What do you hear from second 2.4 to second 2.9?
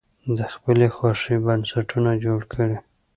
کړي.